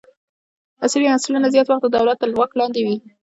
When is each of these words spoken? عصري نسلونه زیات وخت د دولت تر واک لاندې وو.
عصري 0.83 1.05
نسلونه 1.15 1.47
زیات 1.53 1.67
وخت 1.69 1.81
د 1.85 1.89
دولت 1.97 2.17
تر 2.21 2.29
واک 2.37 2.51
لاندې 2.59 2.81
وو. 2.83 2.95